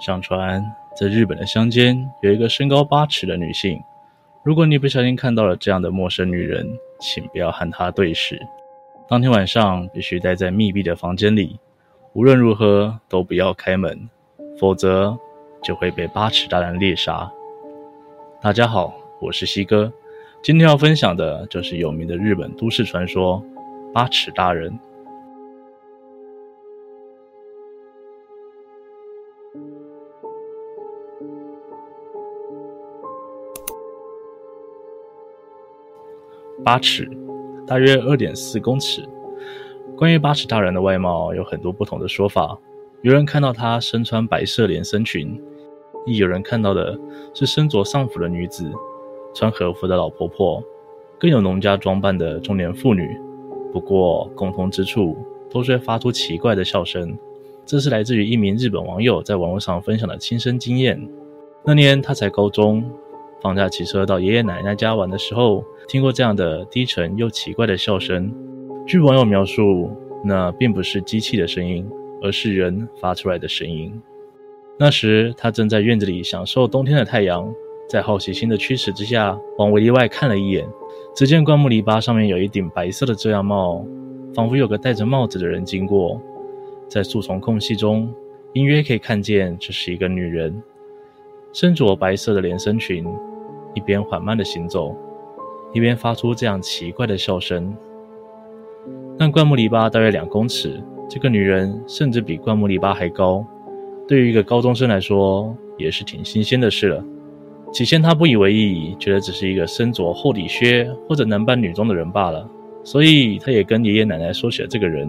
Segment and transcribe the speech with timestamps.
[0.00, 0.64] 相传，
[0.96, 3.78] 在日本的乡间有一个身高八尺的女性。
[4.42, 6.66] 如果你不小心看到了这样的陌生女人，
[6.98, 8.40] 请不要和她对视。
[9.06, 11.60] 当天晚上必须待在密闭的房间里，
[12.14, 14.08] 无论如何都不要开门，
[14.58, 15.18] 否则
[15.62, 17.30] 就会被八尺大人猎杀。
[18.40, 19.92] 大家好，我是西哥，
[20.42, 23.44] 今天要分享的就是有名的日本都市传说——
[23.92, 24.72] 八尺大人。
[36.62, 37.08] 八尺，
[37.66, 39.02] 大约二点四公尺。
[39.96, 42.58] 关于八尺大人的外貌，有很多不同的说法。
[43.02, 45.40] 有人看到她身穿白色连身裙，
[46.06, 46.98] 亦有人看到的
[47.32, 48.70] 是身着丧服的女子、
[49.34, 50.62] 穿和服的老婆婆，
[51.18, 53.18] 更有农家装扮的中年妇女。
[53.72, 55.16] 不过，共同之处
[55.50, 57.16] 都是会发出奇怪的笑声。
[57.64, 61.08] 这是来自于一名日本网友在网络上分享的亲身经验。
[61.64, 62.84] 那年他才高中。
[63.42, 68.32] 放假骑车到爷爷奶奶家玩的时候，听过这样的低沉又奇怪的笑声。
[68.86, 69.90] 据网友描述，
[70.24, 71.88] 那并不是机器的声音，
[72.22, 73.92] 而是人发出来的声音。
[74.78, 77.50] 那时他正在院子里享受冬天的太阳，
[77.88, 80.66] 在好奇心的驱使之下，往围篱外看了一眼，
[81.14, 83.84] 只见灌木篱笆上面有一顶白色的遮阳帽，
[84.34, 86.20] 仿佛有个戴着帽子的人经过。
[86.88, 88.12] 在树丛空隙中，
[88.54, 90.62] 隐约可以看见这是一个女人，
[91.52, 93.06] 身着白色的连身裙。
[93.74, 94.94] 一边缓慢地行走，
[95.72, 97.74] 一边发出这样奇怪的笑声。
[99.18, 103.44] 但灌木篱笆大约两公尺，这个女人甚至比灌木篱笆还高。
[104.08, 107.04] 对于一个高中生来说，也是挺新鲜的事了。
[107.72, 112.48] 起先他不以为意，觉得只是一个身着厚底靴或者男扮女装的人罢了，
[112.82, 115.08] 所以他也跟爷爷奶奶说起了这个人。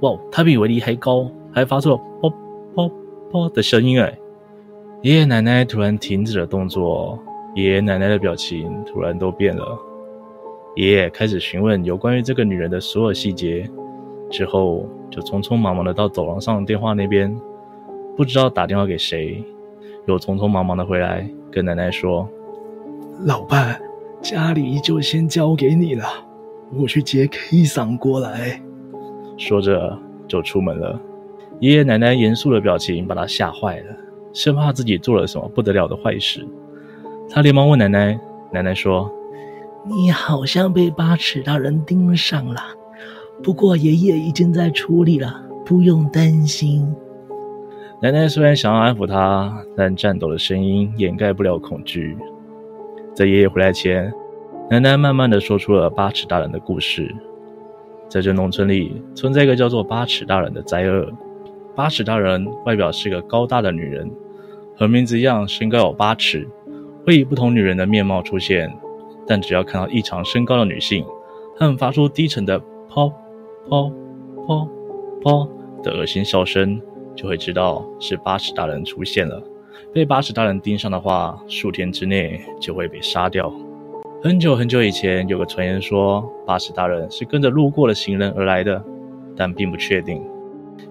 [0.00, 2.32] 哇，他比维尼还高，还发出了“啵
[2.74, 2.90] 啵
[3.30, 4.18] 啵”的声音哎！
[5.02, 7.18] 爷爷奶奶突然停止了动作。
[7.54, 9.78] 爷爷奶奶的表情突然都变了，
[10.76, 13.68] 爷爷开始询问有关于这个女人的所有细节，
[14.30, 17.36] 之后就匆匆忙忙的到走廊上电话那边，
[18.16, 19.42] 不知道打电话给谁，
[20.06, 22.28] 又匆匆忙忙的回来跟奶奶说
[23.26, 23.80] ：“老伴，
[24.22, 26.04] 家里就先交给你了，
[26.72, 28.62] 我去接 K 桑过来。”
[29.36, 29.98] 说着
[30.28, 31.00] 就出门了。
[31.58, 33.96] 爷爷奶奶严肃的表情把他吓坏了，
[34.32, 36.46] 生怕自己做了什么不得了的坏事。
[37.32, 38.18] 他连忙问奶奶
[38.50, 39.08] ：“奶奶说，
[39.86, 42.60] 你好像被八尺大人盯上了，
[43.40, 46.92] 不过爷爷已经在处理了，不用担心。”
[48.02, 52.16] 奶奶虽然想要安抚他，但颤抖的声音掩盖不了恐惧。
[53.14, 54.12] 在爷爷回来前，
[54.68, 57.14] 奶奶慢慢的说出了八尺大人的故事。
[58.08, 61.08] 在这农村里，存在一个叫做八尺大人的灾厄。
[61.76, 64.10] 八尺大人外表是个高大的女人，
[64.76, 66.48] 和名字一样，身高有八尺。
[67.10, 68.72] 会以不同女人的面貌出现，
[69.26, 71.04] 但只要看到异常身高的女性，
[71.58, 73.12] 她们发出低沉的“噗
[73.68, 73.92] 噗
[74.46, 74.68] 噗
[75.20, 75.48] 噗”
[75.82, 76.80] 的恶心笑声，
[77.16, 79.42] 就会知道是八尺大人出现了。
[79.92, 83.52] 被八尺大人盯上的话，数天之内就会被杀掉。
[84.22, 88.80] 很久很久以前，有个传言说八尺大人是跟着路过的行人而来的，
[89.34, 90.22] 但并不确定，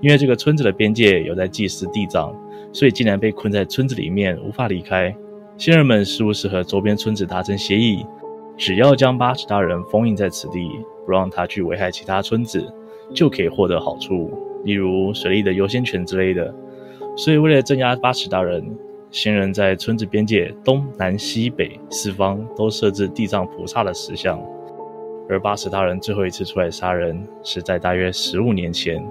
[0.00, 2.34] 因为这个村子的边界有在祭祀地藏，
[2.72, 5.16] 所以竟然被困在村子里面，无法离开。
[5.58, 8.06] 先人们是不是和周边村子达成协议，
[8.56, 10.70] 只要将八尺大人封印在此地，
[11.04, 12.72] 不让他去危害其他村子，
[13.12, 14.30] 就可以获得好处，
[14.62, 16.54] 例如水利的优先权之类的。
[17.16, 18.64] 所以，为了镇压八尺大人，
[19.10, 24.40] 先人在村子边界东南西北四方都设置地藏菩萨的石像。
[25.28, 29.04] 而八尺大人最后一次出来杀人，是在大约十五年前。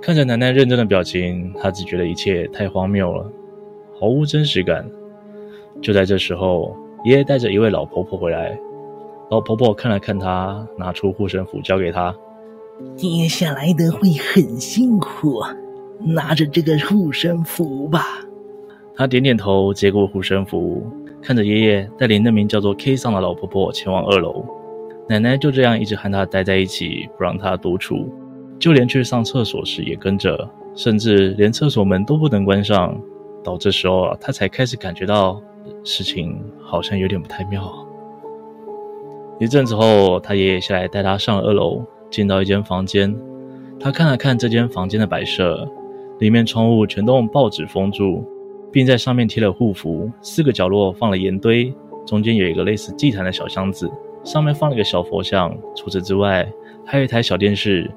[0.00, 3.30] 看着奶奶认真的表情，他只觉得一切太荒谬了。
[3.98, 4.88] 毫无真实感。
[5.82, 8.58] 就在这时候，爷爷带着一位老婆婆回来。
[9.30, 12.14] 老婆婆看了看他，拿出护身符交给他
[12.96, 15.40] ：“接下来的会很辛苦，
[16.00, 18.00] 拿着这个护身符吧。”
[18.94, 20.82] 他点点头，接过护身符，
[21.20, 24.44] 看着爷爷带领那名叫做 K 桑的老婆婆前往二楼。
[25.08, 28.08] 奶奶就这样一直和他待在一起，不让他独处，
[28.58, 32.96] 就连去上厕所时也跟着，甚至连厕所门都不能关上。
[33.46, 35.40] 到这时候啊，他才开始感觉到
[35.84, 37.72] 事情好像有点不太妙。
[39.38, 43.16] 一阵子后，他爷爷下来带他上二楼，进到一间房间。
[43.78, 45.64] 他看了看这间房间的摆设，
[46.18, 48.24] 里面窗户全都用报纸封住，
[48.72, 50.10] 并在上面贴了护符。
[50.20, 51.72] 四个角落放了盐堆，
[52.04, 53.88] 中间有一个类似祭坛的小箱子，
[54.24, 55.56] 上面放了个小佛像。
[55.76, 56.50] 除此之外，
[56.84, 57.88] 还有一台小电视，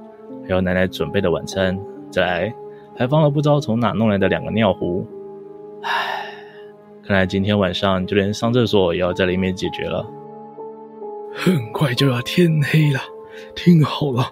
[0.47, 1.79] 还有奶奶准备的晚餐。
[2.11, 2.53] 再来，
[2.95, 5.07] 还放了不知道从哪弄来的两个尿壶。
[5.81, 6.25] 唉，
[7.03, 10.05] 看来今天晚上就连上厕所也要在里面解决了。
[11.33, 12.99] 很快就要天黑了，
[13.55, 14.25] 听好了，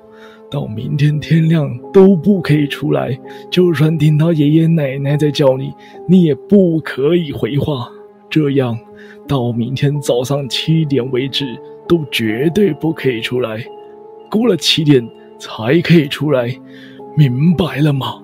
[0.51, 3.17] 到明天天亮都不可以出来。
[3.49, 5.73] 就算听到爷爷奶奶在叫你，
[6.07, 7.89] 你也不可以回话。
[8.29, 8.77] 这样
[9.25, 11.45] 到明天早上七点为止，
[11.87, 13.63] 都绝对不可以出来。
[14.29, 15.07] 过了七点
[15.39, 16.53] 才可以出来，
[17.15, 18.21] 明白了吗？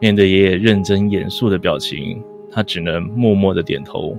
[0.00, 4.16] 面对爷爷认真严肃的表情，他只能默默的点头。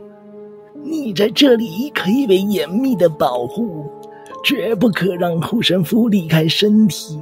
[0.83, 3.85] 你在这里可以被严密的保护，
[4.43, 7.19] 绝不可让护身符离开身体。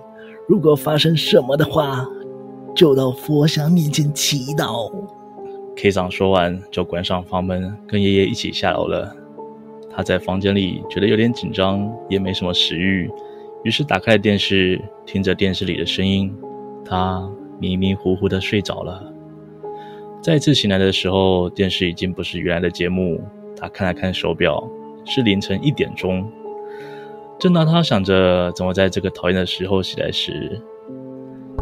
[0.48, 2.06] 如果发生什么的话，
[2.76, 4.92] 就到佛像面前祈祷。
[5.78, 9.16] K 长说完，就关上房门，跟爷爷一起下楼了。
[9.90, 13.10] 他在房间里觉得有点紧张，也没什么食欲，
[13.64, 16.34] 于是打开了电视，听着电视里的声音，
[16.84, 17.30] 他。
[17.60, 19.14] 迷迷糊糊的睡着了。
[20.22, 23.22] 再次醒来的时候，电视已经不是原来的节目。
[23.56, 24.66] 他看了看手表，
[25.06, 26.30] 是凌晨一点钟。
[27.38, 30.62] 正当他想着怎么在这个讨厌的时候起来时，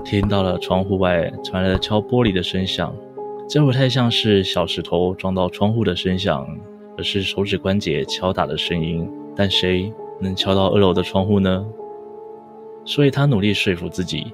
[0.03, 2.95] 听到了窗户外传来了敲玻璃的声响。
[3.49, 6.47] 这不太像是小石头撞到窗户的声响，
[6.97, 9.09] 而是手指关节敲打的声音。
[9.35, 11.65] 但谁能敲到二楼的窗户呢？
[12.83, 14.33] 所以他努力说服自己。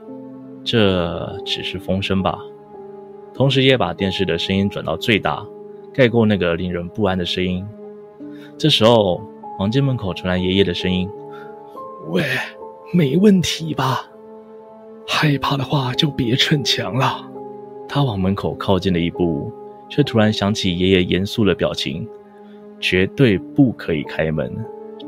[0.63, 2.39] 这只是风声吧，
[3.33, 5.45] 同时也把电视的声音转到最大，
[5.93, 7.65] 盖过那个令人不安的声音。
[8.57, 9.21] 这时候，
[9.57, 11.09] 房间门口传来爷爷的声音
[12.09, 12.23] ：“喂，
[12.93, 14.09] 没问题吧？
[15.05, 17.29] 害怕的话就别逞强了。”
[17.89, 19.51] 他往门口靠近了一步，
[19.89, 22.07] 却突然想起爷爷严肃的表情
[22.79, 24.49] ：“绝对不可以开门，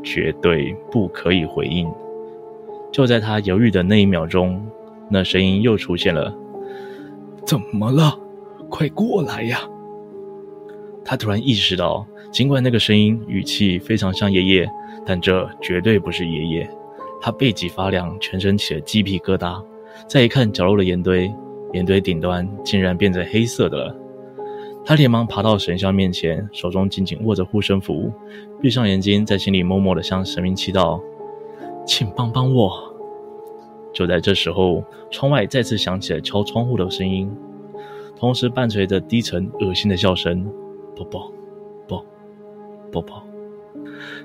[0.03, 1.89] 绝对不可以回应。”
[2.91, 4.61] 就在他犹豫的那一秒钟。
[5.15, 6.35] 那声音又出现了，
[7.45, 8.19] 怎么了？
[8.69, 9.61] 快过来呀！
[11.05, 14.69] 他突然意识到，尽管那个声音语气非常像爷爷，
[15.05, 16.69] 但这绝对不是爷爷。
[17.21, 19.63] 他背脊发凉，全身起了鸡皮疙瘩。
[20.05, 21.33] 再一看角落的岩堆，
[21.71, 23.95] 岩堆顶端竟然变成黑色的了。
[24.83, 28.11] 他连忙爬到神像面前，手中紧紧握着护身符，
[28.61, 30.99] 闭上眼睛，在心里默默的向神明祈祷
[31.87, 32.93] ：“请帮帮我。”
[33.95, 37.31] 就在这时候，窗外再次响起了敲窗户的声音，
[38.17, 40.45] 同时伴随着低沉、恶心的笑声
[40.93, 41.31] ：“啵啵，
[41.87, 42.05] 啵，
[42.91, 43.23] 啵啵。”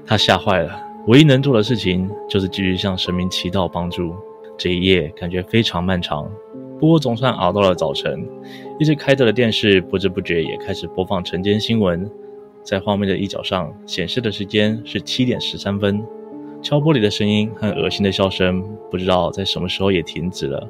[0.05, 0.77] 他吓坏了，
[1.07, 4.13] 唯一能做的事情就是继续向神明祈祷帮助。
[4.59, 6.29] 这一夜感觉非常漫长，
[6.81, 8.29] 不过总算熬到了早晨。
[8.81, 12.11] 一直开着的电视不知不觉也开始播放晨间新闻，
[12.65, 16.05] 在画面的一角上显示的时间是七点十三分。
[16.63, 20.69] 敲玻璃的声音和恶心的笑声，不知道在什么时候也停止了。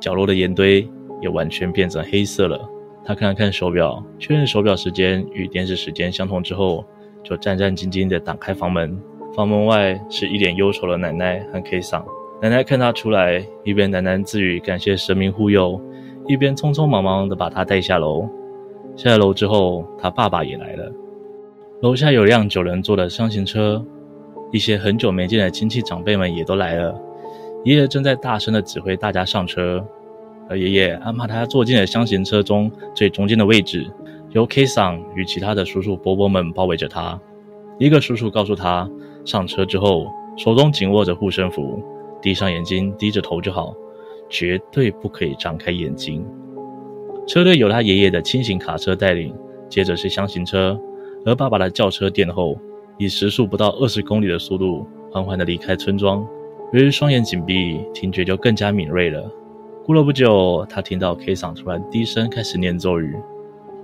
[0.00, 0.88] 角落的盐堆
[1.20, 2.60] 也完全变成黑色了。
[3.04, 6.84] 他看了看手表，确认手表时间与电视时间相同之后，
[7.22, 9.00] 就战战兢兢地打开房门。
[9.34, 12.04] 房门外是一脸忧愁的奶奶和 K 桑。
[12.42, 15.80] 奶奶看他出来，一边喃喃自语感谢神明护佑，
[16.26, 18.28] 一边匆匆忙忙地把他带下楼。
[18.96, 20.92] 下了楼之后，他爸爸也来了。
[21.82, 23.84] 楼下有辆九人座的厢型车。
[24.52, 27.00] 一些很久没见的亲戚长辈们也都来了，
[27.64, 29.84] 爷爷正在大声地指挥大家上车，
[30.48, 33.88] 而爷爷安排他坐进了厢型车中最中间的位置，
[34.30, 37.20] 由 K 桑与其他的叔叔伯伯们包围着他。
[37.78, 38.90] 一个叔叔告诉他，
[39.24, 41.80] 上车之后手中紧握着护身符，
[42.20, 43.72] 闭上眼睛，低着头就好，
[44.28, 46.26] 绝对不可以张开眼睛。
[47.26, 49.32] 车队由他爷爷的轻型卡车带领，
[49.68, 50.76] 接着是厢型车，
[51.24, 52.58] 而爸爸的轿车殿后。
[53.00, 56.22] 以时速不到二十公里的速度缓缓地离开村庄，
[56.74, 59.26] 由于双眼紧闭，听觉就更加敏锐了。
[59.86, 63.16] 过了不久，他听到 K 桑突然低声开始念咒语，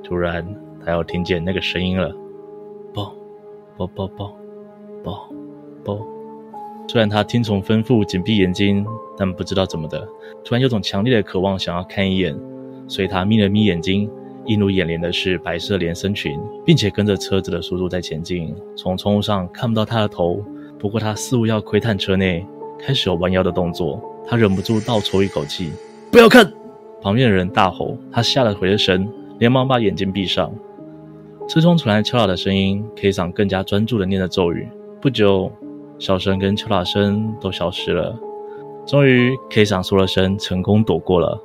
[0.04, 0.46] 突然
[0.84, 2.14] 他又听见那个声音了，
[2.92, 3.10] 啵
[3.78, 4.36] 啵啵啵
[5.02, 5.28] 啵
[5.82, 6.06] 啵。
[6.86, 8.84] 虽然他听从吩咐紧闭眼睛，
[9.16, 10.06] 但不知道怎么的，
[10.44, 12.38] 突然有种强烈的渴望想要看一眼，
[12.86, 14.10] 所以他眯了眯眼睛。
[14.46, 18.54] 映入眼帘的是白色连身裙，并且跟着车子的速度在前进。
[18.76, 20.42] 从窗户上看不到他的头，
[20.78, 22.46] 不过他似乎要窥探车内，
[22.78, 24.00] 开始有弯腰的动作。
[24.28, 25.70] 他忍不住倒抽一口气
[26.10, 26.52] ：“不要看！”
[27.00, 30.52] 旁边的人大吼，他吓得回了神，连忙把眼睛闭上。
[31.48, 34.68] 车窗传来敲打的声音，K 桑更加专注地念着咒语。
[35.00, 35.52] 不久，
[35.98, 38.18] 笑声跟敲打声都消失了。
[38.84, 41.40] 终于，K 桑说了声“成功躲过了”，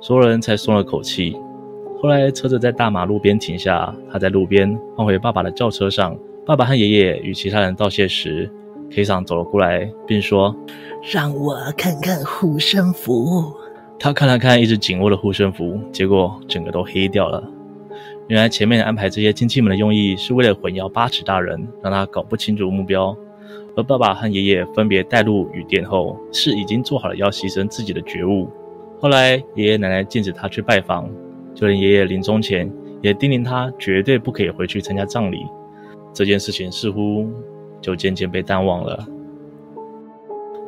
[0.00, 1.36] 所有人才松了口气。
[2.04, 6.14] 后来车子在大马路边停下，他在路边换回爸爸的轿车上。
[6.44, 8.52] 爸爸和爷爷与其他人道谢时
[8.90, 10.54] ，K 桑走了过来，并说
[11.10, 13.50] ：“让我看看护身符。”
[13.98, 17.42] 他看了看一直紧握的护身符，结果整个都黑掉了。
[18.28, 23.16] 原来前面安排这些亲戚们的用意是为了混淆八尺大人，让他搞不清楚目标。
[23.78, 28.50] 而爸爸和爷爷分别带路与殿后，是已经做好了要牺牲自己的觉悟。
[29.00, 31.08] 后来爷爷奶奶禁止他去拜访，
[31.54, 32.70] 就连爷爷临终前
[33.00, 35.46] 也叮咛他绝对不可以回去参加葬礼。
[36.12, 37.28] 这件事情似乎
[37.80, 39.06] 就渐渐被淡忘了。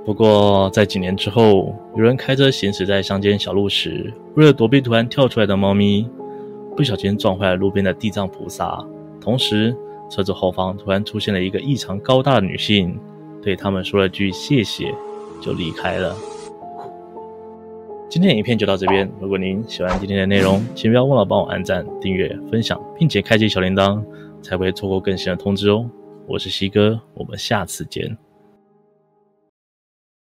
[0.05, 6.09] 不过在几年之后，有人开车行驶在乡间小路时，为了躲避突然跳出来的猫咪，
[6.77, 8.85] 不小心撞坏了路边的地藏菩萨，
[9.21, 9.77] 同时。
[10.09, 12.97] 车子后方突然出现了一个异常高大的女性，
[13.43, 14.95] 对他们说了句谢谢，
[15.41, 16.15] 就离开了。
[18.09, 24.03] 今天的影片就到这边，如果您喜欢今天的内容，请不要忘了帮我按赞、订阅、分享，并且开启小铃铛，
[24.41, 25.91] 才不会错过更新的通知哦。
[26.29, 28.17] 我是西哥，我们下次见。